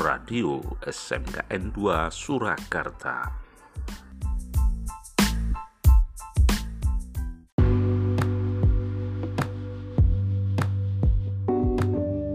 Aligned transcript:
Radio 0.00 0.64
SMKN 0.80 1.76
2 1.76 2.08
Surakarta. 2.08 3.36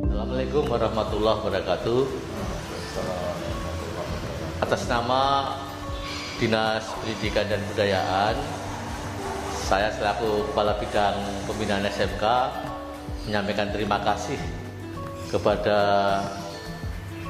Assalamualaikum 0.05 0.63
warahmatullahi 0.69 1.39
wabarakatuh. 1.41 2.01
Atas 4.61 4.85
nama 4.85 5.57
Dinas 6.37 6.85
Pendidikan 7.01 7.49
dan 7.49 7.65
Budayaan, 7.73 8.37
saya 9.65 9.89
selaku 9.89 10.53
Kepala 10.53 10.77
Bidang 10.77 11.17
Pembinaan 11.49 11.89
SMK 11.89 12.21
menyampaikan 13.25 13.73
terima 13.73 13.97
kasih 14.05 14.37
kepada 15.33 15.81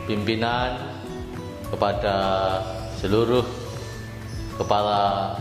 pimpinan, 0.05 0.77
kepada 1.70 2.16
seluruh 3.02 3.44
kepala 4.55 5.34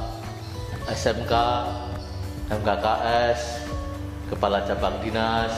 SMK, 0.91 1.33
MKKS, 2.51 3.41
kepala 4.29 4.65
cabang 4.65 4.99
dinas, 5.05 5.53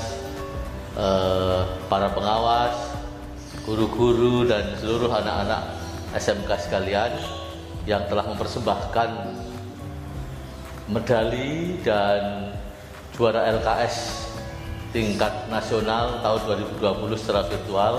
eh, 0.98 1.62
para 1.86 2.10
pengawas, 2.12 2.94
guru-guru 3.64 4.46
dan 4.46 4.74
seluruh 4.78 5.10
anak-anak 5.10 5.62
SMK 6.14 6.50
sekalian 6.70 7.12
yang 7.86 8.02
telah 8.10 8.26
mempersembahkan 8.26 9.10
medali 10.86 11.82
dan 11.82 12.54
juara 13.14 13.50
LKS 13.58 14.28
tingkat 14.94 15.50
nasional 15.50 16.22
tahun 16.22 16.62
2020 16.78 17.18
secara 17.18 17.42
virtual 17.50 17.94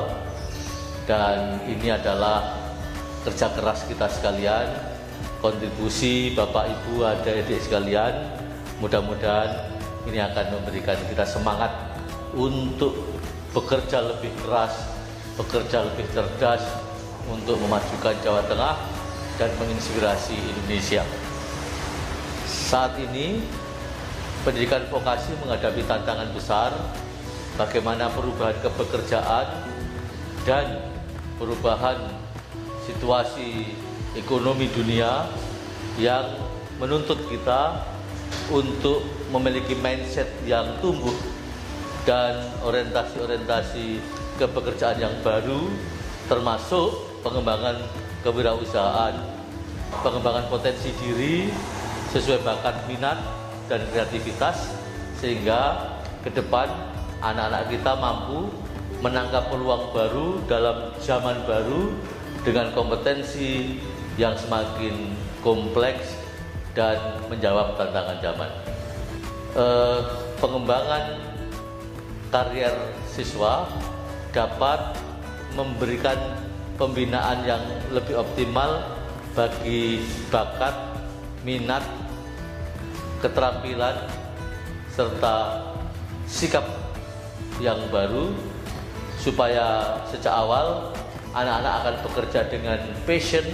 dan 1.08 1.64
ini 1.66 1.90
adalah 1.90 2.54
kerja 3.24 3.48
keras 3.56 3.88
kita 3.88 4.06
sekalian. 4.12 4.68
Kontribusi 5.42 6.34
Bapak 6.36 6.68
Ibu 6.68 7.06
adik-adik 7.06 7.62
sekalian 7.62 8.14
mudah-mudahan 8.82 9.70
ini 10.10 10.22
akan 10.22 10.46
memberikan 10.60 10.98
kita 11.10 11.26
semangat 11.26 11.74
untuk 12.36 12.94
bekerja 13.54 14.02
lebih 14.02 14.30
keras 14.44 14.98
bekerja 15.38 15.86
lebih 15.86 16.06
cerdas 16.10 16.66
untuk 17.30 17.62
memajukan 17.62 18.18
Jawa 18.26 18.42
Tengah 18.50 18.76
dan 19.38 19.54
menginspirasi 19.62 20.34
Indonesia. 20.34 21.06
Saat 22.50 22.98
ini 22.98 23.46
pendidikan 24.42 24.82
vokasi 24.90 25.38
menghadapi 25.46 25.86
tantangan 25.86 26.34
besar 26.34 26.74
bagaimana 27.54 28.10
perubahan 28.10 28.58
kepekerjaan 28.66 29.46
dan 30.42 30.97
perubahan 31.38 31.98
situasi 32.86 33.78
ekonomi 34.18 34.70
dunia 34.74 35.30
yang 36.02 36.38
menuntut 36.82 37.18
kita 37.30 37.86
untuk 38.50 39.02
memiliki 39.34 39.74
mindset 39.78 40.30
yang 40.46 40.78
tumbuh 40.82 41.14
dan 42.08 42.40
orientasi-orientasi 42.64 44.00
kepekerjaan 44.40 44.98
yang 45.02 45.16
baru 45.26 45.68
termasuk 46.32 47.20
pengembangan 47.26 47.82
kewirausahaan, 48.22 49.16
pengembangan 50.04 50.46
potensi 50.48 50.94
diri 51.02 51.52
sesuai 52.16 52.44
bakat 52.46 52.76
minat 52.88 53.20
dan 53.68 53.84
kreativitas 53.92 54.72
sehingga 55.20 55.92
ke 56.24 56.32
depan 56.32 56.72
anak-anak 57.20 57.68
kita 57.74 57.92
mampu 57.98 58.48
menangkap 59.02 59.54
peluang 59.54 59.94
baru 59.94 60.42
dalam 60.50 60.94
zaman 60.98 61.46
baru 61.46 61.94
dengan 62.42 62.74
kompetensi 62.74 63.78
yang 64.18 64.34
semakin 64.34 65.14
kompleks 65.46 66.18
dan 66.74 66.98
menjawab 67.30 67.78
tantangan 67.78 68.18
zaman. 68.22 68.52
Eh, 69.58 70.00
pengembangan 70.38 71.18
karier 72.30 72.74
siswa 73.10 73.66
dapat 74.34 74.98
memberikan 75.58 76.18
pembinaan 76.78 77.42
yang 77.42 77.64
lebih 77.90 78.22
optimal 78.22 78.86
bagi 79.34 80.02
bakat, 80.30 80.74
minat, 81.42 81.82
keterampilan 83.22 83.98
serta 84.94 85.66
sikap 86.30 86.66
yang 87.58 87.82
baru 87.90 88.34
supaya 89.18 89.98
sejak 90.08 90.32
awal 90.32 90.94
anak-anak 91.34 91.74
akan 91.84 91.96
bekerja 92.10 92.40
dengan 92.50 92.80
passion 93.04 93.46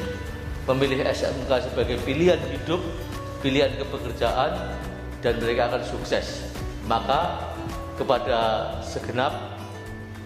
memilih 0.70 1.04
SMK 1.04 1.72
sebagai 1.72 2.00
pilihan 2.08 2.40
hidup, 2.52 2.80
pilihan 3.44 3.72
kepekerjaan 3.76 4.56
dan 5.20 5.34
mereka 5.40 5.72
akan 5.72 5.84
sukses. 5.84 6.48
Maka 6.88 7.52
kepada 8.00 8.72
segenap 8.84 9.60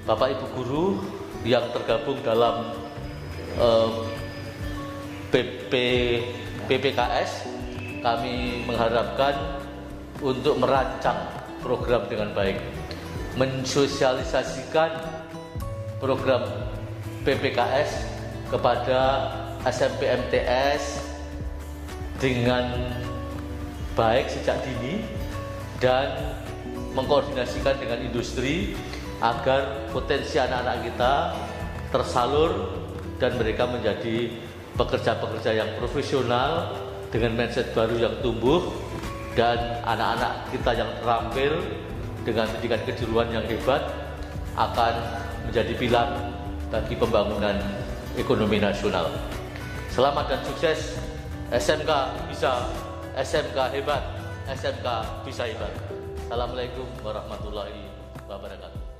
Bapak 0.05 0.37
Ibu 0.37 0.45
guru 0.57 0.85
yang 1.45 1.65
tergabung 1.73 2.21
dalam 2.21 2.73
eh, 3.57 3.91
BP, 5.33 5.73
PPKS 6.69 7.49
kami 7.99 8.63
mengharapkan 8.63 9.59
untuk 10.23 10.57
merancang 10.57 11.17
program 11.59 12.07
dengan 12.07 12.31
baik, 12.31 12.57
mensosialisasikan 13.35 14.89
program 15.97 16.45
PPKS 17.25 18.05
kepada 18.47 18.99
SMP 19.67 20.07
MTS 20.07 21.03
dengan 22.17 22.95
baik 23.93 24.29
sejak 24.29 24.61
dini 24.63 25.03
dan 25.81 26.37
mengkoordinasikan 26.93 27.77
dengan 27.77 27.99
industri 28.01 28.73
agar 29.21 29.89
potensi 29.89 30.37
anak-anak 30.37 30.77
kita 30.85 31.13
tersalur 31.89 32.51
dan 33.17 33.33
mereka 33.37 33.65
menjadi 33.65 34.33
pekerja-pekerja 34.77 35.57
yang 35.57 35.69
profesional 35.81 36.77
dengan 37.09 37.33
mindset 37.33 37.73
baru 37.73 37.97
yang 37.97 38.15
tumbuh 38.21 38.69
dan 39.33 39.81
anak-anak 39.85 40.49
kita 40.53 40.71
yang 40.77 40.91
terampil 41.01 41.53
dengan 42.25 42.45
pendidikan 42.53 42.81
kejuruan 42.85 43.29
yang 43.33 43.45
hebat 43.45 43.81
akan 44.57 44.93
menjadi 45.47 45.73
pilar 45.79 46.11
bagi 46.67 46.99
pembangunan 46.99 47.55
ekonomi 48.19 48.59
nasional. 48.59 49.07
Selamat 49.87 50.27
dan 50.27 50.43
sukses 50.43 50.99
SMK 51.49 51.91
bisa 52.27 52.67
SMK 53.15 53.57
hebat 53.79 54.03
SMK 54.47 54.87
bisa 55.27 55.43
hebat. 55.43 55.71
Assalamualaikum 56.27 56.87
warahmatullahi 57.03 57.91
wabarakatuh. 58.31 58.96